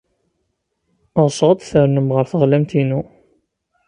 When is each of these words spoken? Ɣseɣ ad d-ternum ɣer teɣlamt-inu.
Ɣseɣ 1.25 1.49
ad 1.49 1.57
d-ternum 1.59 2.07
ɣer 2.15 2.25
teɣlamt-inu. 2.31 3.01